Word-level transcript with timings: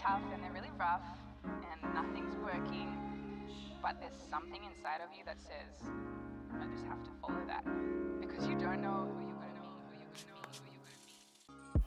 tough 0.00 0.22
and 0.32 0.42
they're 0.42 0.52
really 0.52 0.70
rough 0.78 1.02
and 1.44 1.94
nothing's 1.94 2.34
working, 2.38 2.88
but 3.82 3.96
there's 4.00 4.14
something 4.30 4.60
inside 4.64 5.00
of 5.02 5.10
you 5.14 5.22
that 5.26 5.36
says, 5.42 5.90
I 6.58 6.64
just 6.72 6.86
have 6.86 7.02
to 7.04 7.10
follow 7.20 7.42
that 7.46 7.66
because 8.18 8.46
you 8.46 8.58
don't 8.58 8.80
know 8.80 9.10
who 9.12 9.20
you're 9.26 9.36
going 9.36 9.54
to 9.56 9.60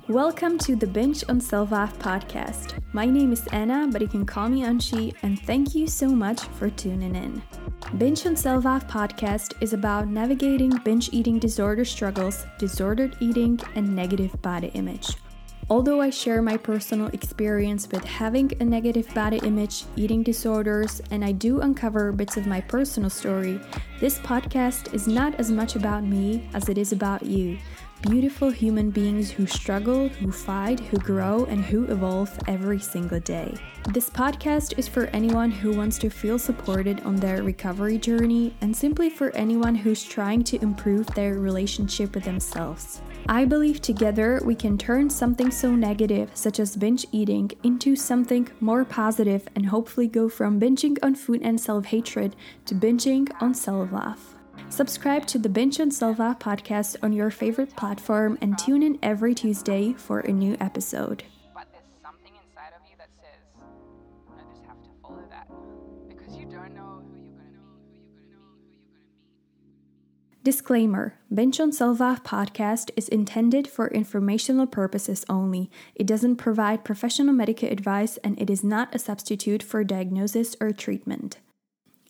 meet. 0.05 0.15
Welcome 0.15 0.60
to 0.60 0.76
the 0.76 0.86
Binge 0.86 1.23
on 1.28 1.41
Self-Love 1.41 1.97
podcast. 1.97 2.79
My 2.94 3.07
name 3.07 3.31
is 3.31 3.48
Anna, 3.48 3.88
but 3.91 4.00
you 4.00 4.07
can 4.07 4.27
call 4.27 4.48
me 4.48 4.61
Anshi, 4.61 5.16
and 5.23 5.39
thank 5.39 5.73
you 5.73 5.88
so 5.88 6.07
much 6.07 6.39
for 6.41 6.70
tuning 6.70 7.16
in. 7.16 7.41
Binge 7.98 8.27
on 8.27 8.36
Self-Love 8.36 8.88
podcast 8.88 9.59
is 9.59 9.73
about 9.73 10.07
navigating 10.07 10.70
binge 10.86 11.09
eating 11.11 11.39
disorder 11.39 11.84
struggles, 11.84 12.45
disordered 12.59 13.18
eating, 13.21 13.59
and 13.73 13.95
negative 13.95 14.39
body 14.43 14.68
image. 14.75 15.16
Although 15.70 16.02
I 16.02 16.09
share 16.09 16.41
my 16.41 16.57
personal 16.57 17.07
experience 17.07 17.88
with 17.89 18.04
having 18.04 18.52
a 18.59 18.66
negative 18.66 19.11
body 19.14 19.38
image, 19.38 19.86
eating 19.96 20.21
disorders, 20.21 21.01
and 21.10 21.24
I 21.24 21.32
do 21.32 21.61
uncover 21.61 22.11
bits 22.11 22.36
of 22.38 22.46
my 22.46 22.60
personal 22.61 23.10
story, 23.10 23.60
this 24.00 24.19
podcast 24.19 24.93
is 24.93 25.07
not 25.07 25.36
as 25.36 25.50
much 25.50 25.75
about 25.75 26.04
me 26.04 26.50
as 26.54 26.68
it 26.68 26.78
is 26.78 26.91
about 26.91 27.24
you. 27.24 27.57
Beautiful 28.10 28.50
human 28.50 28.89
beings 28.89 29.32
who 29.32 29.48
struggle, 29.48 30.10
who 30.10 30.30
fight, 30.30 30.82
who 30.82 30.98
grow, 30.98 31.46
and 31.46 31.64
who 31.64 31.86
evolve 31.86 32.38
every 32.50 32.78
single 32.78 33.22
day. 33.22 33.56
This 33.94 34.09
podcast 34.09 34.78
is 34.78 34.89
for 34.89 35.06
anyone 35.14 35.50
who 35.50 35.72
wants 35.72 35.98
to 36.00 36.09
feel 36.09 36.38
supported 36.38 37.00
on 37.06 37.16
their 37.16 37.42
recovery 37.44 37.97
journey 37.97 38.53
and 38.59 38.75
simply 38.75 39.09
for 39.09 39.34
anyone 39.38 39.73
who's 39.73 40.03
trying 40.03 40.44
to 40.44 40.61
improve 40.61 41.08
their 41.08 41.36
relationship 41.36 42.14
with 42.14 42.25
themselves. 42.25 43.00
I 43.30 43.45
believe 43.45 43.80
together 43.80 44.42
we 44.44 44.56
can 44.56 44.78
turn 44.78 45.09
something 45.09 45.50
so 45.50 45.73
negative, 45.73 46.30
such 46.33 46.59
as 46.59 46.75
binge 46.75 47.06
eating, 47.14 47.52
into 47.64 47.95
something 47.95 48.50
more 48.59 48.83
positive 48.83 49.47
and 49.56 49.67
hopefully 49.67 50.08
go 50.09 50.28
from 50.28 50.59
binging 50.59 50.97
on 51.02 51.16
food 51.16 51.39
and 51.42 51.59
self 51.59 51.86
hatred 51.86 52.36
to 52.66 52.75
binging 52.75 53.31
on 53.39 53.53
self 53.53 53.94
love. 53.94 54.33
Subscribe 54.73 55.27
to 55.27 55.38
the 55.38 55.49
on 55.79 55.91
Self 55.91 56.17
Love 56.17 56.39
podcast 56.39 56.95
on 57.03 57.13
your 57.13 57.29
favorite 57.29 57.75
platform 57.75 58.39
and 58.41 58.57
tune 58.57 58.81
in 58.81 58.97
every 59.03 59.35
Tuesday 59.35 59.93
for 59.93 60.21
a 60.21 60.31
new 60.31 60.57
episode. 60.59 61.23
But 61.53 61.67
there's 61.71 61.83
something 62.02 62.33
inside 62.33 62.73
of 62.75 62.81
you 62.89 62.95
that 62.97 63.09
says, 63.21 63.61
I 64.31 64.41
just 64.52 64.65
have 64.65 64.81
to 64.81 64.89
follow 64.99 65.21
that 65.30 65.47
because 66.09 66.35
you 66.35 66.47
don't 66.47 66.73
know 66.73 67.03
who 67.07 67.21
you're 67.21 67.35
going 67.35 67.53
to 67.53 67.85
meet, 67.85 68.02
who 68.15 68.23
you're 68.25 68.41
going 68.41 68.57
to 68.57 68.65
meet, 68.65 68.89
who 68.97 69.03
you're 69.05 69.21
going 69.21 69.38
to 69.61 70.33
meet. 70.33 70.43
Disclaimer 70.43 71.19
Binge 71.31 71.59
on 71.59 71.71
Self-Love 71.71 72.23
podcast 72.23 72.89
is 72.95 73.08
intended 73.09 73.67
for 73.67 73.89
informational 73.89 74.65
purposes 74.65 75.23
only. 75.30 75.69
It 75.93 76.08
doesn't 76.08 76.37
provide 76.37 76.83
professional 76.83 77.35
medical 77.35 77.69
advice 77.69 78.17
and 78.23 78.41
it 78.41 78.49
is 78.49 78.63
not 78.63 78.95
a 78.95 78.97
substitute 78.97 79.61
for 79.61 79.83
diagnosis 79.83 80.55
or 80.59 80.71
treatment. 80.71 81.37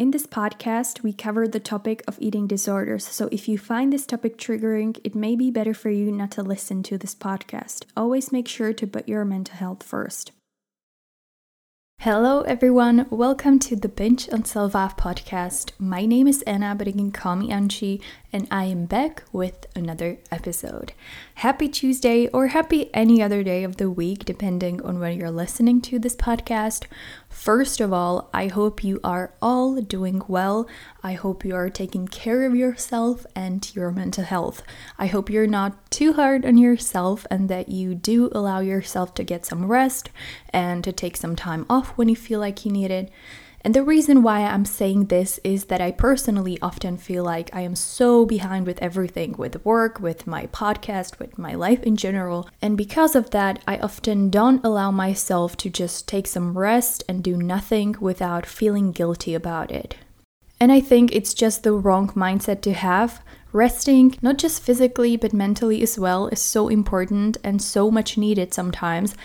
In 0.04 0.12
this 0.12 0.28
podcast, 0.28 1.02
we 1.02 1.14
cover 1.14 1.48
the 1.48 1.62
topic 1.62 2.04
of 2.10 2.18
eating 2.20 2.46
disorders, 2.46 3.08
so 3.08 3.30
if 3.32 3.48
you 3.48 3.58
find 3.58 3.94
this 3.94 4.06
topic 4.06 4.38
triggering, 4.38 5.00
it 5.06 5.16
may 5.16 5.34
be 5.38 5.50
better 5.50 5.74
for 5.74 5.90
you 5.90 6.12
not 6.12 6.32
to 6.32 6.44
listen 6.44 6.84
to 6.84 6.98
this 6.98 7.16
podcast. 7.16 7.86
Always 7.96 8.30
make 8.30 8.50
sure 8.50 8.74
to 8.74 8.86
put 8.86 9.08
your 9.08 9.24
mental 9.24 9.56
health 9.56 9.82
first. 9.82 10.34
Hello, 12.00 12.42
everyone. 12.42 13.06
Welcome 13.12 13.60
to 13.60 13.78
the 13.78 13.88
Binge 13.88 14.28
on 14.34 14.44
Self 14.44 14.74
Love 14.74 14.98
podcast. 14.98 15.72
My 15.80 16.06
name 16.06 16.28
is 16.28 16.42
Anna, 16.42 16.76
but 16.76 16.88
you 16.88 16.92
can 16.92 17.14
call 17.14 17.38
me 17.38 17.48
Anchi, 17.48 18.02
and 18.34 18.48
I 18.50 18.66
am 18.66 18.86
back 18.86 19.24
with 19.32 19.68
another 19.76 20.18
episode. 20.32 20.94
Happy 21.36 21.70
Tuesday, 21.70 22.28
or 22.30 22.48
happy 22.48 22.90
any 22.92 23.22
other 23.22 23.44
day 23.44 23.64
of 23.64 23.78
the 23.78 23.92
week, 23.92 24.26
depending 24.26 24.82
on 24.82 25.00
when 25.00 25.20
you're 25.20 25.30
listening 25.30 25.80
to 25.82 26.00
this 26.00 26.16
podcast. 26.16 26.86
First 27.30 27.80
of 27.80 27.94
all, 27.94 28.32
I 28.34 28.48
hope 28.48 28.84
you 28.84 29.00
are 29.04 29.36
all 29.40 29.80
doing 29.82 30.24
well. 30.28 30.68
I 31.04 31.14
hope 31.14 31.46
you 31.46 31.56
are 31.56 31.70
taking 31.70 32.08
care 32.08 32.44
of 32.46 32.56
yourself 32.56 33.24
and 33.36 33.74
your 33.76 33.92
mental 33.92 34.24
health. 34.24 34.64
I 34.98 35.06
hope 35.06 35.30
you're 35.30 35.46
not 35.46 35.92
too 35.92 36.14
hard 36.14 36.44
on 36.44 36.58
yourself 36.58 37.28
and 37.30 37.50
that 37.50 37.70
you 37.70 37.94
do 37.94 38.32
allow 38.32 38.62
yourself 38.62 39.14
to 39.16 39.24
get 39.24 39.46
some 39.46 39.68
rest 39.68 40.10
and 40.50 40.84
to 40.84 40.92
take 40.92 41.18
some 41.18 41.36
time 41.36 41.68
off 41.70 41.90
when 41.90 42.10
you 42.10 42.16
feel 42.16 42.40
like 42.40 42.66
you 42.66 42.72
need 42.72 42.90
it. 42.90 43.12
And 43.66 43.74
the 43.74 43.84
reason 43.84 44.24
why 44.24 44.42
I'm 44.42 44.66
saying 44.66 45.06
this 45.06 45.40
is 45.46 45.66
that 45.66 45.80
I 45.80 45.92
personally 45.92 46.60
often 46.62 46.98
feel 46.98 47.24
like 47.24 47.50
I 47.56 47.62
am 47.62 47.78
so 47.78 48.26
behind 48.26 48.66
with 48.66 48.82
everything 48.82 49.36
with 49.38 49.64
work, 49.64 50.02
with 50.02 50.28
my 50.28 50.48
podcast, 50.48 51.18
with 51.18 51.38
my 51.38 51.54
life 51.54 51.82
in 51.84 51.96
general. 51.96 52.50
And 52.62 52.76
because 52.76 53.16
of 53.16 53.30
that, 53.30 53.64
I 53.66 53.78
often 53.78 54.30
don't 54.30 54.64
allow 54.66 54.92
myself 54.92 55.56
to 55.58 55.70
just 55.70 56.10
take 56.10 56.28
some 56.28 56.58
rest 56.58 57.06
and 57.08 57.24
do 57.24 57.38
nothing 57.38 57.96
without 58.02 58.46
feeling 58.46 58.92
guilty 58.92 59.34
about 59.34 59.72
it. 59.72 59.96
And 60.60 60.70
I 60.70 60.82
think 60.82 61.14
it's 61.14 61.34
just 61.34 61.64
the 61.64 61.74
wrong 61.74 62.10
mindset 62.10 62.62
to 62.64 62.74
have. 62.74 63.22
Resting, 63.54 64.18
not 64.22 64.38
just 64.38 64.62
physically 64.62 65.16
but 65.16 65.32
mentally 65.32 65.82
as 65.82 65.98
well, 65.98 66.28
is 66.28 66.42
so 66.42 66.68
important 66.68 67.38
and 67.44 67.62
so 67.62 67.90
much 67.90 68.18
needed 68.18 68.54
sometimes 68.54 69.16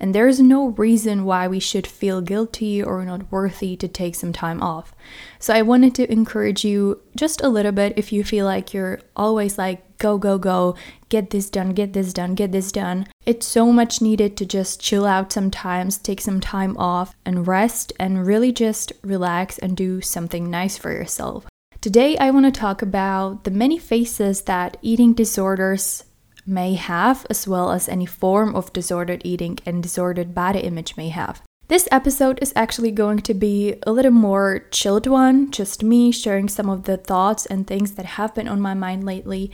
and 0.00 0.14
there 0.14 0.28
is 0.28 0.40
no 0.40 0.68
reason 0.68 1.24
why 1.24 1.48
we 1.48 1.58
should 1.58 1.86
feel 1.86 2.20
guilty 2.20 2.82
or 2.82 3.04
not 3.04 3.30
worthy 3.32 3.76
to 3.76 3.88
take 3.88 4.14
some 4.14 4.32
time 4.32 4.62
off. 4.62 4.94
So 5.38 5.54
I 5.54 5.62
wanted 5.62 5.94
to 5.96 6.10
encourage 6.10 6.64
you 6.64 7.00
just 7.16 7.42
a 7.42 7.48
little 7.48 7.72
bit 7.72 7.94
if 7.96 8.12
you 8.12 8.22
feel 8.22 8.46
like 8.46 8.72
you're 8.72 9.00
always 9.16 9.58
like, 9.58 9.98
go, 9.98 10.16
go, 10.16 10.38
go, 10.38 10.76
get 11.08 11.30
this 11.30 11.50
done, 11.50 11.70
get 11.70 11.92
this 11.92 12.12
done, 12.12 12.34
get 12.34 12.52
this 12.52 12.70
done. 12.70 13.06
It's 13.26 13.46
so 13.46 13.72
much 13.72 14.00
needed 14.00 14.36
to 14.36 14.46
just 14.46 14.80
chill 14.80 15.04
out 15.04 15.32
sometimes, 15.32 15.98
take 15.98 16.20
some 16.20 16.40
time 16.40 16.76
off 16.76 17.16
and 17.24 17.46
rest 17.46 17.92
and 17.98 18.26
really 18.26 18.52
just 18.52 18.92
relax 19.02 19.58
and 19.58 19.76
do 19.76 20.00
something 20.00 20.48
nice 20.48 20.78
for 20.78 20.92
yourself. 20.92 21.46
Today, 21.80 22.18
I 22.18 22.32
want 22.32 22.44
to 22.44 22.50
talk 22.60 22.82
about 22.82 23.44
the 23.44 23.52
many 23.52 23.78
faces 23.78 24.42
that 24.42 24.76
eating 24.82 25.14
disorders 25.14 26.02
may 26.44 26.74
have, 26.74 27.24
as 27.30 27.46
well 27.46 27.70
as 27.70 27.88
any 27.88 28.04
form 28.04 28.56
of 28.56 28.72
disordered 28.72 29.22
eating 29.24 29.60
and 29.64 29.80
disordered 29.80 30.34
body 30.34 30.58
image 30.58 30.96
may 30.96 31.10
have. 31.10 31.40
This 31.68 31.86
episode 31.92 32.40
is 32.42 32.52
actually 32.56 32.90
going 32.90 33.20
to 33.20 33.32
be 33.32 33.76
a 33.86 33.92
little 33.92 34.10
more 34.10 34.66
chilled 34.72 35.06
one, 35.06 35.52
just 35.52 35.84
me 35.84 36.10
sharing 36.10 36.48
some 36.48 36.68
of 36.68 36.82
the 36.82 36.96
thoughts 36.96 37.46
and 37.46 37.64
things 37.64 37.92
that 37.92 38.06
have 38.06 38.34
been 38.34 38.48
on 38.48 38.60
my 38.60 38.74
mind 38.74 39.04
lately. 39.04 39.52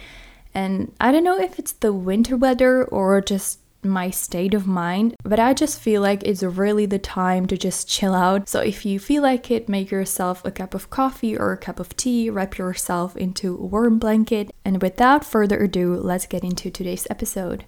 And 0.55 0.95
I 0.99 1.13
don't 1.13 1.25
know 1.25 1.39
if 1.39 1.59
it's 1.59 1.73
the 1.73 1.93
winter 1.93 2.39
weather 2.39 2.85
or 2.85 3.21
just 3.21 3.59
my 3.85 4.11
state 4.11 4.55
of 4.55 4.67
mind, 4.67 5.15
but 5.23 5.39
I 5.39 5.55
just 5.55 5.81
feel 5.81 6.03
like 6.03 6.23
it's 6.23 6.43
really 6.43 6.87
the 6.87 6.99
time 6.99 7.47
to 7.47 7.57
just 7.57 7.89
chill 7.89 8.15
out. 8.15 8.49
So 8.49 8.61
if 8.61 8.85
you 8.85 8.99
feel 8.99 9.23
like 9.23 9.51
it, 9.51 9.69
make 9.69 9.91
yourself 9.91 10.45
a 10.45 10.51
cup 10.51 10.75
of 10.75 10.91
coffee 10.91 11.37
or 11.37 11.53
a 11.53 11.59
cup 11.59 11.81
of 11.81 11.97
tea, 11.97 12.31
wrap 12.31 12.59
yourself 12.59 13.17
into 13.17 13.55
a 13.55 13.67
warm 13.67 13.99
blanket, 13.99 14.53
and 14.65 14.81
without 14.81 15.25
further 15.25 15.63
ado, 15.63 15.95
let's 15.95 16.27
get 16.27 16.45
into 16.45 16.71
today's 16.71 17.07
episode. 17.11 17.65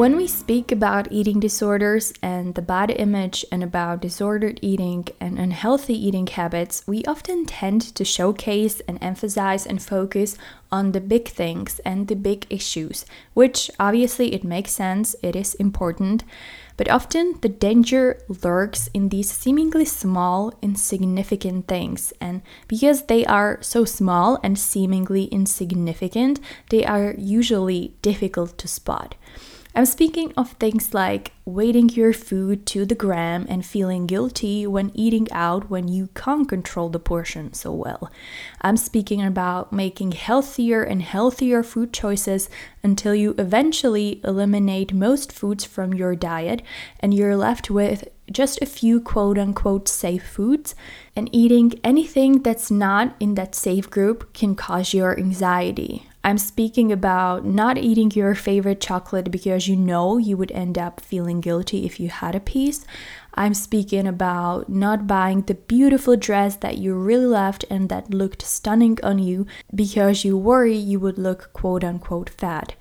When 0.00 0.16
we 0.16 0.28
speak 0.28 0.72
about 0.72 1.12
eating 1.12 1.40
disorders 1.40 2.14
and 2.22 2.54
the 2.54 2.62
body 2.62 2.94
image 2.94 3.44
and 3.52 3.62
about 3.62 4.00
disordered 4.00 4.58
eating 4.62 5.06
and 5.20 5.38
unhealthy 5.38 5.92
eating 5.92 6.26
habits, 6.26 6.82
we 6.86 7.04
often 7.04 7.44
tend 7.44 7.82
to 7.96 8.02
showcase 8.02 8.80
and 8.88 8.96
emphasize 9.02 9.66
and 9.66 9.82
focus 9.82 10.38
on 10.72 10.92
the 10.92 11.02
big 11.02 11.28
things 11.28 11.80
and 11.84 12.08
the 12.08 12.16
big 12.16 12.46
issues, 12.48 13.04
which 13.34 13.70
obviously 13.78 14.32
it 14.32 14.42
makes 14.42 14.72
sense, 14.72 15.14
it 15.22 15.36
is 15.36 15.52
important, 15.56 16.24
but 16.78 16.90
often 16.90 17.34
the 17.42 17.50
danger 17.50 18.22
lurks 18.42 18.88
in 18.94 19.10
these 19.10 19.30
seemingly 19.30 19.84
small, 19.84 20.54
insignificant 20.62 21.68
things. 21.68 22.14
And 22.22 22.40
because 22.68 23.02
they 23.02 23.26
are 23.26 23.58
so 23.60 23.84
small 23.84 24.40
and 24.42 24.58
seemingly 24.58 25.24
insignificant, 25.24 26.40
they 26.70 26.86
are 26.86 27.14
usually 27.18 27.92
difficult 28.00 28.56
to 28.56 28.66
spot. 28.66 29.14
I'm 29.72 29.86
speaking 29.86 30.32
of 30.36 30.50
things 30.52 30.92
like 30.92 31.32
weighting 31.44 31.90
your 31.90 32.12
food 32.12 32.66
to 32.66 32.84
the 32.84 32.96
gram 32.96 33.46
and 33.48 33.64
feeling 33.64 34.06
guilty 34.06 34.66
when 34.66 34.90
eating 34.94 35.30
out 35.30 35.70
when 35.70 35.86
you 35.86 36.08
can't 36.08 36.48
control 36.48 36.88
the 36.88 36.98
portion 36.98 37.52
so 37.52 37.72
well. 37.72 38.10
I'm 38.60 38.76
speaking 38.76 39.22
about 39.22 39.72
making 39.72 40.12
healthier 40.12 40.82
and 40.82 41.00
healthier 41.02 41.62
food 41.62 41.92
choices 41.92 42.50
until 42.82 43.14
you 43.14 43.36
eventually 43.38 44.20
eliminate 44.24 44.92
most 44.92 45.30
foods 45.30 45.64
from 45.64 45.94
your 45.94 46.16
diet 46.16 46.62
and 46.98 47.14
you're 47.14 47.36
left 47.36 47.70
with 47.70 48.08
just 48.32 48.60
a 48.60 48.66
few 48.66 49.00
quote 49.00 49.38
unquote 49.38 49.88
safe 49.88 50.26
foods, 50.26 50.74
and 51.16 51.28
eating 51.32 51.72
anything 51.82 52.42
that's 52.42 52.70
not 52.70 53.14
in 53.20 53.34
that 53.34 53.54
safe 53.54 53.90
group 53.90 54.32
can 54.32 54.54
cause 54.54 54.94
your 54.94 55.18
anxiety. 55.18 56.09
I'm 56.22 56.36
speaking 56.36 56.92
about 56.92 57.46
not 57.46 57.78
eating 57.78 58.10
your 58.10 58.34
favorite 58.34 58.82
chocolate 58.82 59.30
because 59.30 59.68
you 59.68 59.74
know 59.74 60.18
you 60.18 60.36
would 60.36 60.52
end 60.52 60.76
up 60.76 61.00
feeling 61.00 61.40
guilty 61.40 61.86
if 61.86 61.98
you 61.98 62.10
had 62.10 62.34
a 62.34 62.40
piece. 62.40 62.84
I'm 63.34 63.54
speaking 63.54 64.06
about 64.06 64.68
not 64.68 65.06
buying 65.06 65.42
the 65.42 65.54
beautiful 65.54 66.16
dress 66.16 66.56
that 66.56 66.76
you 66.76 66.94
really 66.94 67.24
loved 67.24 67.64
and 67.70 67.88
that 67.88 68.12
looked 68.12 68.42
stunning 68.42 68.98
on 69.02 69.18
you 69.18 69.46
because 69.74 70.22
you 70.22 70.36
worry 70.36 70.76
you 70.76 71.00
would 71.00 71.16
look 71.16 71.54
quote 71.54 71.84
unquote 71.84 72.28
fat. 72.28 72.74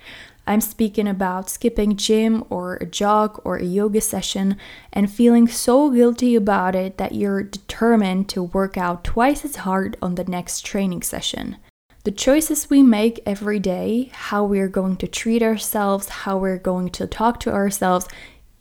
I'm 0.45 0.59
speaking 0.59 1.07
about 1.07 1.49
skipping 1.49 1.95
gym 1.95 2.43
or 2.49 2.75
a 2.77 2.85
jog 2.85 3.39
or 3.45 3.55
a 3.55 3.63
yoga 3.63 4.01
session 4.01 4.57
and 4.91 5.09
feeling 5.09 5.47
so 5.47 5.89
guilty 5.91 6.35
about 6.35 6.75
it 6.75 6.97
that 6.97 7.15
you're 7.15 7.43
determined 7.43 8.27
to 8.29 8.43
work 8.43 8.75
out 8.75 9.05
twice 9.05 9.45
as 9.45 9.57
hard 9.57 9.95
on 10.01 10.15
the 10.15 10.25
next 10.25 10.65
training 10.65 11.03
session. 11.03 11.55
The 12.05 12.11
choices 12.11 12.69
we 12.69 12.81
make 12.81 13.19
every 13.25 13.59
day, 13.59 14.09
how 14.13 14.45
we're 14.45 14.69
going 14.69 14.95
to 14.97 15.07
treat 15.07 15.43
ourselves, 15.43 16.07
how 16.07 16.37
we're 16.37 16.57
going 16.57 16.91
to 16.91 17.05
talk 17.05 17.41
to 17.41 17.51
ourselves, 17.51 18.07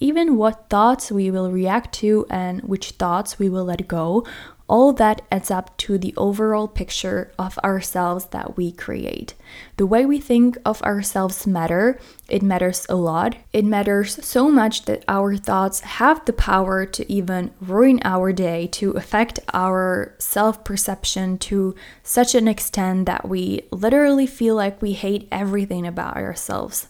even 0.01 0.37
what 0.37 0.69
thoughts 0.69 1.13
we 1.13 1.31
will 1.31 1.53
react 1.53 1.95
to 1.95 2.27
and 2.31 2.61
which 2.63 2.93
thoughts 2.93 3.39
we 3.39 3.49
will 3.49 3.65
let 3.65 3.87
go, 3.87 4.27
all 4.69 4.93
that 4.93 5.23
adds 5.33 5.51
up 5.51 5.77
to 5.79 5.97
the 5.97 6.15
overall 6.17 6.69
picture 6.69 7.33
of 7.39 7.59
ourselves 7.65 8.27
that 8.27 8.57
we 8.57 8.71
create. 8.71 9.35
The 9.79 9.87
way 9.87 10.05
we 10.05 10.21
think 10.21 10.59
of 10.65 10.83
ourselves 10.83 11.47
matter, 11.47 11.99
it 12.29 12.43
matters 12.43 12.85
a 12.89 12.95
lot. 12.95 13.37
It 13.53 13.65
matters 13.65 14.23
so 14.25 14.51
much 14.51 14.85
that 14.85 15.05
our 15.09 15.37
thoughts 15.37 15.81
have 15.81 16.25
the 16.27 16.35
power 16.35 16.85
to 16.85 17.11
even 17.11 17.53
ruin 17.61 18.01
our 18.05 18.33
day, 18.33 18.67
to 18.73 18.91
affect 18.93 19.41
our 19.55 20.15
self-perception 20.19 21.39
to 21.39 21.75
such 22.03 22.35
an 22.35 22.47
extent 22.47 23.07
that 23.07 23.27
we 23.27 23.63
literally 23.73 24.27
feel 24.27 24.55
like 24.55 24.83
we 24.83 24.93
hate 24.93 25.29
everything 25.33 25.87
about 25.87 26.17
ourselves. 26.17 26.89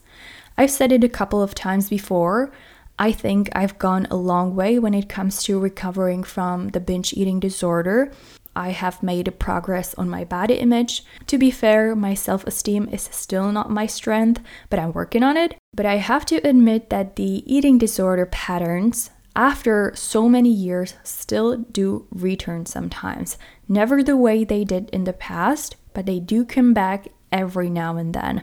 I've 0.56 0.72
said 0.72 0.90
it 0.90 1.04
a 1.04 1.08
couple 1.08 1.40
of 1.40 1.54
times 1.54 1.88
before, 1.88 2.50
I 2.98 3.12
think 3.12 3.48
I've 3.52 3.78
gone 3.78 4.06
a 4.10 4.16
long 4.16 4.56
way 4.56 4.78
when 4.78 4.92
it 4.92 5.08
comes 5.08 5.42
to 5.44 5.58
recovering 5.58 6.24
from 6.24 6.68
the 6.70 6.80
binge 6.80 7.12
eating 7.14 7.38
disorder. 7.38 8.10
I 8.56 8.70
have 8.70 9.04
made 9.04 9.38
progress 9.38 9.94
on 9.94 10.10
my 10.10 10.24
body 10.24 10.54
image. 10.54 11.04
To 11.28 11.38
be 11.38 11.52
fair, 11.52 11.94
my 11.94 12.14
self 12.14 12.44
esteem 12.44 12.88
is 12.90 13.08
still 13.12 13.52
not 13.52 13.70
my 13.70 13.86
strength, 13.86 14.42
but 14.68 14.80
I'm 14.80 14.92
working 14.92 15.22
on 15.22 15.36
it. 15.36 15.54
But 15.72 15.86
I 15.86 15.96
have 15.96 16.26
to 16.26 16.36
admit 16.36 16.90
that 16.90 17.14
the 17.14 17.44
eating 17.46 17.78
disorder 17.78 18.26
patterns, 18.26 19.10
after 19.36 19.92
so 19.94 20.28
many 20.28 20.50
years, 20.50 20.94
still 21.04 21.56
do 21.56 22.08
return 22.10 22.66
sometimes. 22.66 23.38
Never 23.68 24.02
the 24.02 24.16
way 24.16 24.42
they 24.42 24.64
did 24.64 24.90
in 24.90 25.04
the 25.04 25.12
past, 25.12 25.76
but 25.94 26.06
they 26.06 26.18
do 26.18 26.44
come 26.44 26.74
back 26.74 27.06
every 27.30 27.70
now 27.70 27.96
and 27.96 28.12
then. 28.12 28.42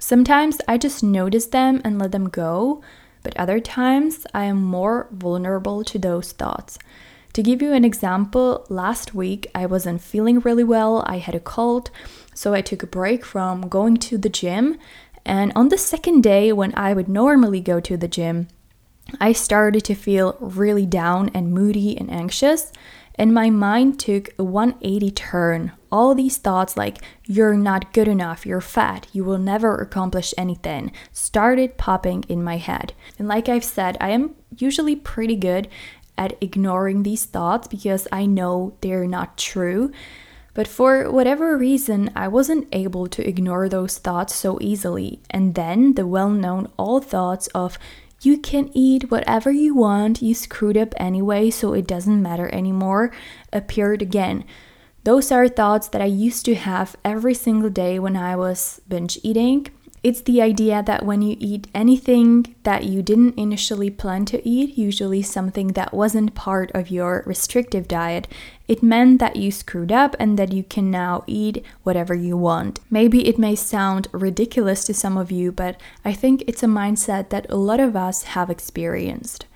Sometimes 0.00 0.58
I 0.66 0.78
just 0.78 1.04
notice 1.04 1.46
them 1.46 1.80
and 1.84 2.00
let 2.00 2.10
them 2.10 2.28
go, 2.28 2.82
but 3.22 3.36
other 3.36 3.60
times 3.60 4.26
I 4.34 4.44
am 4.44 4.62
more 4.62 5.08
vulnerable 5.12 5.84
to 5.84 5.98
those 5.98 6.32
thoughts. 6.32 6.78
To 7.34 7.42
give 7.42 7.62
you 7.62 7.72
an 7.72 7.84
example, 7.84 8.66
last 8.68 9.14
week 9.14 9.50
I 9.54 9.66
wasn't 9.66 10.02
feeling 10.02 10.40
really 10.40 10.64
well, 10.64 11.02
I 11.06 11.18
had 11.18 11.34
a 11.34 11.40
cold, 11.40 11.90
so 12.34 12.52
I 12.52 12.60
took 12.60 12.82
a 12.82 12.86
break 12.86 13.24
from 13.24 13.68
going 13.68 13.96
to 13.98 14.18
the 14.18 14.28
gym. 14.28 14.78
And 15.24 15.52
on 15.54 15.68
the 15.68 15.78
second 15.78 16.22
day, 16.22 16.52
when 16.52 16.74
I 16.76 16.92
would 16.92 17.08
normally 17.08 17.60
go 17.60 17.80
to 17.80 17.96
the 17.96 18.08
gym, 18.08 18.48
I 19.20 19.32
started 19.32 19.84
to 19.84 19.94
feel 19.94 20.36
really 20.40 20.86
down 20.86 21.30
and 21.34 21.52
moody 21.52 21.96
and 21.96 22.10
anxious 22.10 22.72
and 23.16 23.34
my 23.34 23.50
mind 23.50 24.00
took 24.00 24.30
a 24.38 24.44
180 24.44 25.10
turn. 25.10 25.72
All 25.90 26.14
these 26.14 26.38
thoughts, 26.38 26.76
like, 26.76 26.98
you're 27.26 27.56
not 27.56 27.92
good 27.92 28.08
enough, 28.08 28.46
you're 28.46 28.60
fat, 28.60 29.06
you 29.12 29.24
will 29.24 29.38
never 29.38 29.76
accomplish 29.76 30.32
anything, 30.38 30.92
started 31.12 31.76
popping 31.76 32.24
in 32.28 32.42
my 32.42 32.56
head. 32.56 32.94
And 33.18 33.28
like 33.28 33.48
I've 33.48 33.64
said, 33.64 33.96
I 34.00 34.10
am 34.10 34.34
usually 34.56 34.96
pretty 34.96 35.36
good 35.36 35.68
at 36.16 36.36
ignoring 36.40 37.02
these 37.02 37.24
thoughts 37.24 37.68
because 37.68 38.08
I 38.12 38.26
know 38.26 38.76
they're 38.80 39.06
not 39.06 39.36
true. 39.38 39.92
But 40.54 40.68
for 40.68 41.10
whatever 41.10 41.56
reason, 41.56 42.10
I 42.14 42.28
wasn't 42.28 42.68
able 42.72 43.06
to 43.08 43.26
ignore 43.26 43.68
those 43.68 43.96
thoughts 43.98 44.34
so 44.34 44.58
easily. 44.60 45.20
And 45.30 45.54
then 45.54 45.94
the 45.94 46.06
well 46.06 46.28
known 46.30 46.70
all 46.76 47.00
thoughts 47.00 47.46
of 47.48 47.78
you 48.24 48.38
can 48.38 48.70
eat 48.72 49.10
whatever 49.10 49.50
you 49.50 49.74
want, 49.74 50.22
you 50.22 50.34
screwed 50.34 50.76
up 50.76 50.94
anyway, 50.96 51.50
so 51.50 51.72
it 51.72 51.86
doesn't 51.86 52.22
matter 52.22 52.48
anymore, 52.54 53.12
appeared 53.52 54.02
again. 54.02 54.44
Those 55.04 55.32
are 55.32 55.48
thoughts 55.48 55.88
that 55.88 56.00
I 56.00 56.06
used 56.06 56.44
to 56.44 56.54
have 56.54 56.94
every 57.04 57.34
single 57.34 57.70
day 57.70 57.98
when 57.98 58.16
I 58.16 58.36
was 58.36 58.80
binge 58.88 59.18
eating. 59.22 59.66
It's 60.02 60.20
the 60.20 60.42
idea 60.42 60.82
that 60.82 61.06
when 61.06 61.22
you 61.22 61.36
eat 61.38 61.68
anything 61.72 62.56
that 62.64 62.82
you 62.82 63.02
didn't 63.02 63.38
initially 63.38 63.88
plan 63.88 64.24
to 64.26 64.46
eat, 64.48 64.76
usually 64.76 65.22
something 65.22 65.68
that 65.68 65.94
wasn't 65.94 66.34
part 66.34 66.72
of 66.72 66.90
your 66.90 67.22
restrictive 67.24 67.86
diet, 67.86 68.26
it 68.66 68.82
meant 68.82 69.20
that 69.20 69.36
you 69.36 69.52
screwed 69.52 69.92
up 69.92 70.16
and 70.18 70.36
that 70.40 70.52
you 70.52 70.64
can 70.64 70.90
now 70.90 71.22
eat 71.28 71.64
whatever 71.84 72.14
you 72.14 72.36
want. 72.36 72.80
Maybe 72.90 73.28
it 73.28 73.38
may 73.38 73.54
sound 73.54 74.08
ridiculous 74.10 74.84
to 74.86 74.94
some 74.94 75.16
of 75.16 75.30
you, 75.30 75.52
but 75.52 75.80
I 76.04 76.12
think 76.14 76.42
it's 76.48 76.64
a 76.64 76.66
mindset 76.66 77.28
that 77.28 77.46
a 77.48 77.56
lot 77.56 77.78
of 77.78 77.94
us 77.94 78.24
have 78.24 78.50
experienced. 78.50 79.46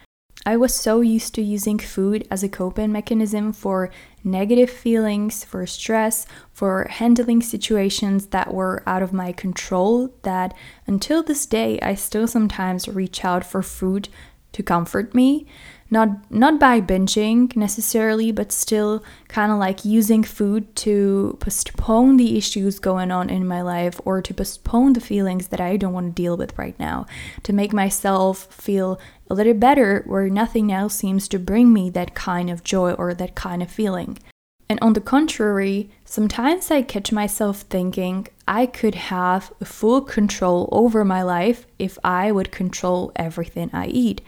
I 0.49 0.57
was 0.57 0.77
so 0.77 1.01
used 1.01 1.35
to 1.35 1.43
using 1.43 1.81
food 1.81 2.25
as 2.31 2.45
a 2.45 2.49
coping 2.49 2.93
mechanism 2.93 3.53
for 3.53 3.91
negative 4.27 4.69
feelings, 4.69 5.45
for 5.45 5.67
stress, 5.67 6.27
for 6.53 6.87
handling 6.91 7.41
situations 7.41 8.27
that 8.27 8.53
were 8.53 8.83
out 8.87 9.03
of 9.03 9.13
my 9.13 9.33
control 9.33 10.13
that 10.23 10.53
until 10.87 11.23
this 11.23 11.47
day 11.47 11.79
I 11.81 11.95
still 11.95 12.27
sometimes 12.27 12.89
reach 12.89 13.25
out 13.25 13.47
for 13.47 13.63
food 13.63 14.09
to 14.53 14.63
comfort 14.63 15.15
me. 15.15 15.47
Not 15.89 16.29
not 16.33 16.59
by 16.59 16.81
binging 16.81 17.55
necessarily 17.55 18.33
but 18.33 18.51
still 18.51 19.05
kind 19.29 19.53
of 19.53 19.59
like 19.59 19.85
using 19.85 20.25
food 20.25 20.75
to 20.77 21.37
postpone 21.39 22.17
the 22.17 22.37
issues 22.37 22.81
going 22.81 23.13
on 23.13 23.31
in 23.31 23.47
my 23.47 23.63
life 23.63 24.01
or 24.05 24.21
to 24.21 24.35
postpone 24.35 24.95
the 24.95 25.01
feelings 25.01 25.49
that 25.49 25.61
I 25.61 25.77
don't 25.77 25.93
want 25.93 26.17
to 26.17 26.23
deal 26.23 26.37
with 26.37 26.59
right 26.59 26.77
now. 26.81 27.07
To 27.45 27.53
make 27.53 27.73
myself 27.73 28.49
feel 28.51 28.99
a 29.29 29.35
little 29.35 29.55
better 29.55 30.03
where 30.07 30.29
nothing 30.29 30.73
else 30.73 30.95
seems 30.95 31.29
to 31.29 31.39
bring 31.39 31.73
me 31.73 31.91
that 31.91 32.15
kind 32.15 32.51
of 32.51 32.65
joy 32.65 32.93
or 32.93 33.15
that 33.15 33.35
kind 33.35 33.63
of 33.63 33.71
feeling 33.71 34.19
and 34.69 34.79
on 34.83 34.95
the 34.95 35.01
contrary, 35.01 35.91
sometimes 36.05 36.71
I 36.71 36.83
catch 36.83 37.13
myself 37.13 37.63
thinking 37.63 38.27
I 38.49 38.67
could 38.67 38.97
have 38.97 39.53
full 39.63 40.01
control 40.01 40.69
over 40.73 41.05
my 41.05 41.23
life 41.23 41.67
if 41.79 41.99
I 42.03 42.33
would 42.33 42.51
control 42.51 43.13
everything 43.15 43.71
I 43.73 43.87
eat. 43.87 44.21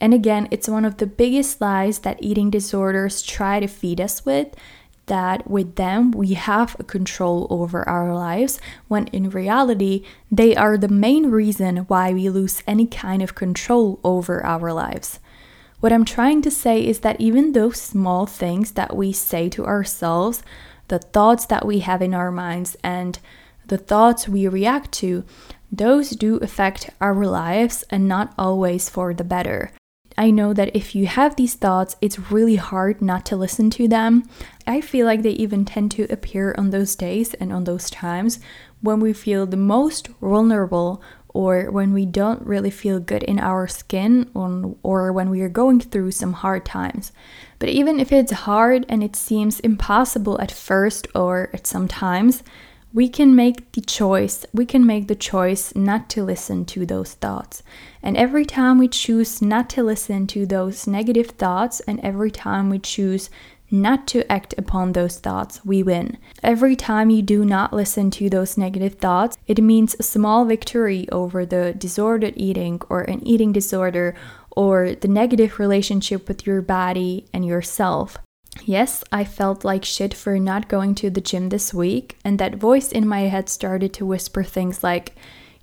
And 0.00 0.14
again, 0.14 0.48
it's 0.50 0.68
one 0.68 0.84
of 0.84 0.96
the 0.96 1.06
biggest 1.06 1.60
lies 1.60 2.00
that 2.00 2.22
eating 2.22 2.50
disorders 2.50 3.22
try 3.22 3.60
to 3.60 3.66
feed 3.66 4.00
us 4.00 4.24
with 4.24 4.54
that 5.06 5.48
with 5.50 5.76
them 5.76 6.10
we 6.10 6.34
have 6.34 6.76
control 6.86 7.46
over 7.50 7.88
our 7.88 8.14
lives, 8.14 8.60
when 8.88 9.06
in 9.08 9.30
reality, 9.30 10.04
they 10.30 10.54
are 10.56 10.76
the 10.76 10.88
main 10.88 11.30
reason 11.30 11.78
why 11.88 12.12
we 12.12 12.28
lose 12.28 12.62
any 12.66 12.86
kind 12.86 13.22
of 13.22 13.34
control 13.34 14.00
over 14.02 14.44
our 14.44 14.72
lives. 14.72 15.20
What 15.80 15.92
I'm 15.92 16.04
trying 16.04 16.40
to 16.42 16.50
say 16.50 16.84
is 16.84 17.00
that 17.00 17.20
even 17.20 17.52
those 17.52 17.80
small 17.80 18.24
things 18.26 18.72
that 18.72 18.96
we 18.96 19.12
say 19.12 19.48
to 19.50 19.66
ourselves, 19.66 20.42
the 20.88 20.98
thoughts 20.98 21.46
that 21.46 21.66
we 21.66 21.80
have 21.80 22.00
in 22.00 22.14
our 22.14 22.30
minds, 22.30 22.76
and 22.82 23.18
the 23.66 23.78
thoughts 23.78 24.28
we 24.28 24.48
react 24.48 24.92
to, 24.92 25.24
those 25.70 26.10
do 26.10 26.36
affect 26.36 26.90
our 27.00 27.24
lives 27.26 27.84
and 27.90 28.08
not 28.08 28.32
always 28.38 28.88
for 28.88 29.12
the 29.12 29.24
better. 29.24 29.72
I 30.16 30.30
know 30.30 30.52
that 30.52 30.74
if 30.76 30.94
you 30.94 31.06
have 31.06 31.36
these 31.36 31.54
thoughts, 31.54 31.96
it's 32.00 32.30
really 32.30 32.56
hard 32.56 33.02
not 33.02 33.26
to 33.26 33.36
listen 33.36 33.68
to 33.70 33.88
them. 33.88 34.28
I 34.66 34.80
feel 34.80 35.06
like 35.06 35.22
they 35.22 35.30
even 35.30 35.64
tend 35.64 35.90
to 35.92 36.04
appear 36.04 36.54
on 36.56 36.70
those 36.70 36.94
days 36.94 37.34
and 37.34 37.52
on 37.52 37.64
those 37.64 37.90
times 37.90 38.38
when 38.80 39.00
we 39.00 39.12
feel 39.12 39.44
the 39.46 39.56
most 39.56 40.08
vulnerable 40.20 41.02
or 41.28 41.68
when 41.70 41.92
we 41.92 42.06
don't 42.06 42.46
really 42.46 42.70
feel 42.70 43.00
good 43.00 43.24
in 43.24 43.40
our 43.40 43.66
skin 43.66 44.30
or, 44.34 45.12
when 45.12 45.30
we 45.30 45.40
are 45.42 45.48
going 45.48 45.80
through 45.80 46.12
some 46.12 46.32
hard 46.32 46.64
times. 46.64 47.10
But 47.58 47.70
even 47.70 47.98
if 47.98 48.12
it's 48.12 48.30
hard 48.30 48.86
and 48.88 49.02
it 49.02 49.16
seems 49.16 49.58
impossible 49.60 50.40
at 50.40 50.52
first 50.52 51.08
or 51.12 51.50
at 51.52 51.66
some 51.66 51.88
times, 51.88 52.44
we 52.94 53.08
can 53.08 53.34
make 53.34 53.72
the 53.72 53.80
choice, 53.80 54.46
we 54.54 54.64
can 54.64 54.86
make 54.86 55.08
the 55.08 55.16
choice 55.16 55.74
not 55.74 56.08
to 56.08 56.22
listen 56.22 56.64
to 56.64 56.86
those 56.86 57.14
thoughts. 57.14 57.60
And 58.00 58.16
every 58.16 58.44
time 58.44 58.78
we 58.78 58.86
choose 58.86 59.42
not 59.42 59.68
to 59.70 59.82
listen 59.82 60.28
to 60.28 60.46
those 60.46 60.86
negative 60.86 61.30
thoughts, 61.30 61.80
and 61.80 61.98
every 62.00 62.30
time 62.30 62.70
we 62.70 62.78
choose 62.78 63.30
not 63.68 64.06
to 64.06 64.30
act 64.30 64.54
upon 64.56 64.92
those 64.92 65.18
thoughts, 65.18 65.64
we 65.64 65.82
win. 65.82 66.16
Every 66.40 66.76
time 66.76 67.10
you 67.10 67.20
do 67.20 67.44
not 67.44 67.72
listen 67.72 68.12
to 68.12 68.30
those 68.30 68.56
negative 68.56 68.94
thoughts, 68.94 69.36
it 69.48 69.60
means 69.60 69.96
a 69.98 70.04
small 70.04 70.44
victory 70.44 71.08
over 71.10 71.44
the 71.44 71.74
disordered 71.76 72.34
eating 72.36 72.80
or 72.88 73.00
an 73.00 73.26
eating 73.26 73.52
disorder 73.52 74.14
or 74.52 74.94
the 74.94 75.08
negative 75.08 75.58
relationship 75.58 76.28
with 76.28 76.46
your 76.46 76.62
body 76.62 77.26
and 77.32 77.44
yourself. 77.44 78.18
Yes, 78.62 79.04
I 79.12 79.24
felt 79.24 79.64
like 79.64 79.84
shit 79.84 80.14
for 80.14 80.38
not 80.38 80.68
going 80.68 80.94
to 80.96 81.10
the 81.10 81.20
gym 81.20 81.48
this 81.48 81.74
week, 81.74 82.16
and 82.24 82.38
that 82.38 82.54
voice 82.54 82.92
in 82.92 83.06
my 83.06 83.22
head 83.22 83.48
started 83.48 83.92
to 83.94 84.06
whisper 84.06 84.42
things 84.42 84.82
like, 84.82 85.14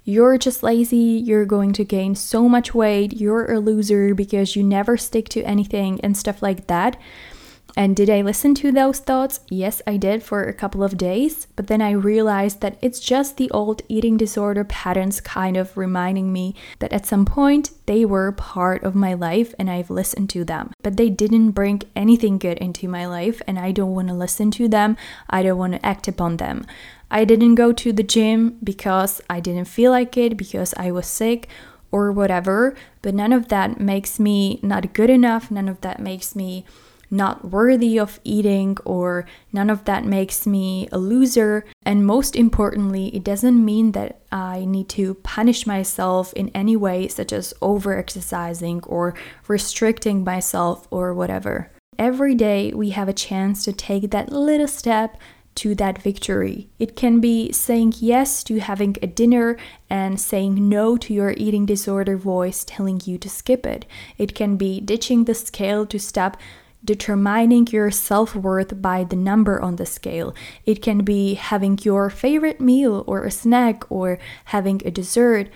You're 0.03 0.37
just 0.37 0.61
lazy, 0.61 0.97
you're 0.97 1.45
going 1.45 1.73
to 1.73 1.85
gain 1.85 2.15
so 2.15 2.49
much 2.49 2.73
weight, 2.75 3.13
you're 3.13 3.51
a 3.51 3.59
loser 3.59 4.13
because 4.13 4.55
you 4.55 4.63
never 4.63 4.97
stick 4.97 5.29
to 5.29 5.43
anything, 5.43 5.99
and 6.01 6.15
stuff 6.15 6.41
like 6.41 6.67
that. 6.67 6.99
And 7.75 7.95
did 7.95 8.09
I 8.09 8.21
listen 8.21 8.53
to 8.55 8.71
those 8.71 8.99
thoughts? 8.99 9.39
Yes, 9.49 9.81
I 9.87 9.97
did 9.97 10.23
for 10.23 10.43
a 10.43 10.53
couple 10.53 10.83
of 10.83 10.97
days, 10.97 11.47
but 11.55 11.67
then 11.67 11.81
I 11.81 11.91
realized 11.91 12.61
that 12.61 12.77
it's 12.81 12.99
just 12.99 13.37
the 13.37 13.49
old 13.51 13.81
eating 13.87 14.17
disorder 14.17 14.63
patterns 14.63 15.21
kind 15.21 15.55
of 15.55 15.77
reminding 15.77 16.33
me 16.33 16.55
that 16.79 16.91
at 16.91 17.05
some 17.05 17.25
point 17.25 17.71
they 17.85 18.03
were 18.03 18.31
part 18.33 18.83
of 18.83 18.93
my 18.93 19.13
life 19.13 19.55
and 19.57 19.69
I've 19.69 19.89
listened 19.89 20.29
to 20.31 20.43
them. 20.43 20.71
But 20.83 20.97
they 20.97 21.09
didn't 21.09 21.51
bring 21.51 21.81
anything 21.95 22.37
good 22.37 22.57
into 22.57 22.87
my 22.87 23.05
life 23.05 23.41
and 23.47 23.57
I 23.57 23.71
don't 23.71 23.95
want 23.95 24.09
to 24.09 24.13
listen 24.13 24.51
to 24.51 24.67
them. 24.67 24.97
I 25.29 25.43
don't 25.43 25.57
want 25.57 25.73
to 25.73 25.85
act 25.85 26.07
upon 26.07 26.37
them. 26.37 26.65
I 27.09 27.25
didn't 27.25 27.55
go 27.55 27.73
to 27.73 27.91
the 27.91 28.03
gym 28.03 28.57
because 28.63 29.21
I 29.29 29.39
didn't 29.39 29.65
feel 29.65 29.91
like 29.91 30.15
it, 30.17 30.37
because 30.37 30.73
I 30.77 30.91
was 30.91 31.07
sick 31.07 31.47
or 31.91 32.11
whatever, 32.11 32.73
but 33.01 33.13
none 33.13 33.33
of 33.33 33.49
that 33.49 33.81
makes 33.81 34.17
me 34.17 34.59
not 34.63 34.93
good 34.93 35.09
enough. 35.09 35.51
None 35.51 35.67
of 35.67 35.81
that 35.81 35.99
makes 35.99 36.35
me 36.37 36.65
not 37.11 37.51
worthy 37.51 37.99
of 37.99 38.19
eating, 38.23 38.77
or 38.85 39.25
none 39.51 39.69
of 39.69 39.83
that 39.85 40.05
makes 40.05 40.47
me 40.47 40.87
a 40.91 40.97
loser. 40.97 41.65
And 41.83 42.05
most 42.05 42.35
importantly, 42.35 43.13
it 43.15 43.23
doesn't 43.23 43.63
mean 43.63 43.91
that 43.91 44.21
I 44.31 44.65
need 44.65 44.87
to 44.89 45.15
punish 45.15 45.67
myself 45.67 46.31
in 46.33 46.49
any 46.55 46.77
way, 46.77 47.09
such 47.09 47.33
as 47.33 47.53
over 47.61 47.97
exercising 47.97 48.81
or 48.83 49.13
restricting 49.47 50.23
myself 50.23 50.87
or 50.89 51.13
whatever. 51.13 51.69
Every 51.99 52.33
day 52.33 52.71
we 52.73 52.91
have 52.91 53.09
a 53.09 53.13
chance 53.13 53.65
to 53.65 53.73
take 53.73 54.09
that 54.11 54.31
little 54.31 54.67
step 54.67 55.17
to 55.53 55.75
that 55.75 56.01
victory. 56.01 56.69
It 56.79 56.95
can 56.95 57.19
be 57.19 57.51
saying 57.51 57.95
yes 57.97 58.43
to 58.45 58.59
having 58.59 58.95
a 59.01 59.07
dinner 59.07 59.57
and 59.89 60.19
saying 60.19 60.69
no 60.69 60.95
to 60.97 61.13
your 61.13 61.33
eating 61.35 61.65
disorder 61.65 62.15
voice 62.15 62.63
telling 62.63 63.01
you 63.03 63.17
to 63.17 63.29
skip 63.29 63.65
it. 63.65 63.85
It 64.17 64.33
can 64.33 64.55
be 64.55 64.79
ditching 64.79 65.25
the 65.25 65.35
scale 65.35 65.85
to 65.87 65.99
stop 65.99 66.37
determining 66.83 67.67
your 67.67 67.91
self 67.91 68.35
worth 68.35 68.81
by 68.81 69.03
the 69.03 69.15
number 69.15 69.61
on 69.61 69.75
the 69.75 69.85
scale. 69.85 70.33
It 70.65 70.81
can 70.81 71.03
be 71.03 71.35
having 71.35 71.79
your 71.81 72.09
favorite 72.09 72.59
meal 72.59 73.03
or 73.07 73.23
a 73.23 73.31
snack 73.31 73.89
or 73.91 74.19
having 74.45 74.81
a 74.85 74.91
dessert. 74.91 75.49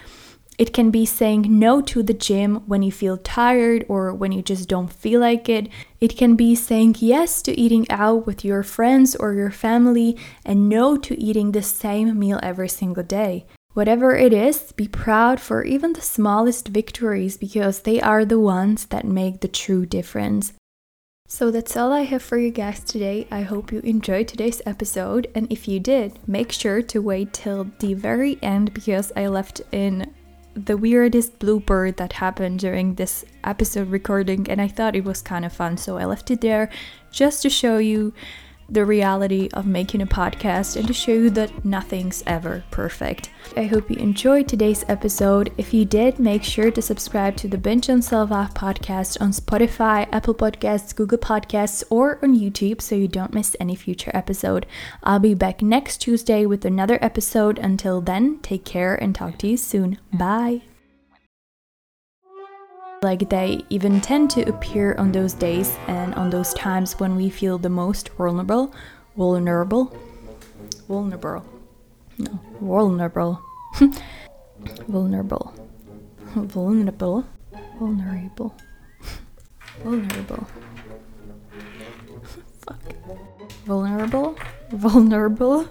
It 0.58 0.72
can 0.72 0.89
be 0.89 1.05
saying 1.05 1.48
no 1.50 1.82
to 1.82 2.01
the 2.01 2.13
gym 2.13 2.63
when 2.65 2.82
you 2.82 2.91
feel 2.91 3.17
tired 3.17 3.86
or 3.89 4.13
when 4.13 4.32
you 4.32 4.41
just 4.41 4.70
don't 4.70 4.91
feel 4.91 5.20
like 5.20 5.50
it. 5.50 5.67
It 6.00 6.15
can 6.15 6.36
be 6.36 6.55
saying 6.55 6.96
yes 7.00 7.41
to 7.41 7.60
eating 7.60 7.86
out 7.89 8.25
with 8.25 8.46
your 8.46 8.63
friends 8.63 9.15
or 9.17 9.34
your 9.34 9.51
family 9.51 10.17
and 10.46 10.70
no 10.70 10.96
to 10.96 11.20
eating 11.20 11.51
the 11.51 11.62
same 11.62 12.17
meal 12.17 12.39
every 12.41 12.70
single 12.70 13.03
day. 13.03 13.46
Whatever 13.74 14.15
it 14.15 14.32
is, 14.32 14.72
be 14.72 14.88
proud 14.88 15.41
for 15.41 15.65
even 15.65 15.91
the 15.91 16.01
smallest 16.01 16.70
victories 16.70 17.36
because 17.36 17.82
they 17.82 18.00
are 18.00 18.24
the 18.24 18.39
ones 18.39 18.86
that 18.86 19.03
make 19.03 19.41
the 19.41 19.50
true 19.50 19.86
difference. 19.86 20.53
So 21.27 21.50
that's 21.50 21.75
all 21.75 21.91
I 21.91 22.01
have 22.01 22.22
for 22.22 22.38
you 22.38 22.51
guys 22.51 22.82
today. 22.82 23.27
I 23.32 23.41
hope 23.41 23.72
you 23.72 23.79
enjoyed 23.79 24.27
today's 24.27 24.62
episode, 24.63 25.27
and 25.34 25.51
if 25.51 25.67
you 25.67 25.79
did, 25.79 26.20
make 26.27 26.51
sure 26.51 26.84
to 26.84 27.01
wait 27.01 27.34
till 27.34 27.72
the 27.79 27.96
very 27.96 28.38
end 28.44 28.75
because 28.75 29.12
I 29.15 29.25
left 29.25 29.60
in 29.72 30.13
the 30.53 30.77
weirdest 30.77 31.39
blooper 31.39 31.98
that 31.98 32.13
happened 32.13 32.60
during 32.60 32.94
this 32.94 33.25
episode 33.44 33.89
recording, 33.89 34.48
and 34.51 34.62
I 34.62 34.67
thought 34.67 34.96
it 34.96 35.03
was 35.03 35.24
kind 35.24 35.46
of 35.46 35.51
fun, 35.51 35.77
so 35.77 35.98
I 35.98 36.05
left 36.05 36.29
it 36.29 36.41
there 36.41 36.70
just 37.12 37.41
to 37.41 37.50
show 37.50 37.79
you 37.79 38.13
the 38.69 38.86
reality 38.86 39.50
of 39.53 39.65
making 39.65 40.01
a 40.01 40.07
podcast 40.07 40.75
and 40.75 40.88
to 40.88 40.93
show 40.93 41.12
you 41.12 41.29
that 41.31 41.65
nothing's 41.65 42.24
ever 42.25 42.63
perfect. 42.72 43.29
I 43.55 43.63
hope 43.63 43.89
you 43.89 43.98
enjoyed 43.98 44.48
today's 44.48 44.84
episode. 44.88 45.53
If 45.57 45.74
you 45.74 45.86
did, 45.86 46.19
make 46.19 46.43
sure 46.43 46.72
to 46.72 46.81
subscribe 46.81 47.38
to 47.38 47.48
the 47.48 47.57
Binge 47.57 47.89
on 47.89 48.01
Self 48.01 48.29
podcast 48.29 49.22
on 49.22 49.31
Spotify, 49.31 50.07
Apple 50.12 50.36
Podcasts, 50.36 50.95
Google 50.95 51.17
Podcasts, 51.17 51.84
or 51.89 52.19
on 52.24 52.38
YouTube 52.38 52.81
so 52.81 52.95
you 52.95 53.07
don't 53.07 53.34
miss 53.34 53.55
any 53.60 53.75
future 53.75 54.12
episode. 54.13 54.65
I'll 55.03 55.19
be 55.19 55.34
back 55.34 55.62
next 55.62 55.98
Tuesday 55.98 56.45
with 56.45 56.65
another 56.65 56.98
episode. 57.01 57.60
Until 57.60 58.01
then, 58.01 58.39
take 58.39 58.65
care 58.65 58.95
and 58.95 59.13
talk 59.13 59.38
to 59.39 59.48
you 59.48 59.57
soon. 59.57 60.00
Bye. 60.12 60.63
Like 63.05 63.29
they 63.29 63.63
even 63.69 64.01
tend 64.01 64.31
to 64.31 64.41
appear 64.50 64.95
on 64.97 65.12
those 65.12 65.33
days 65.33 65.77
and 65.88 66.15
on 66.15 66.31
those 66.31 66.55
times 66.55 67.00
when 67.00 67.15
we 67.15 67.29
feel 67.29 67.59
the 67.59 67.69
most 67.69 68.09
vulnerable, 68.17 68.74
vulnerable, 69.15 69.95
vulnerable, 70.88 71.45
no, 72.17 72.39
vulnerable, 72.59 73.39
vulnerable, 74.88 75.53
vulnerable, 76.33 77.24
vulnerable, 77.77 78.55
vulnerable. 79.83 80.47
Fuck. 82.65 82.81
Vulnerable, 83.67 84.35
vulnerable. 84.71 85.67